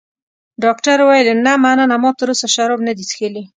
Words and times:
ډاکټر 0.63 0.97
وویل: 1.01 1.27
نه، 1.45 1.53
مننه، 1.63 1.95
ما 2.03 2.09
تراوسه 2.19 2.47
شراب 2.55 2.79
نه 2.87 2.93
دي 2.97 3.03
څښلي. 3.09 3.43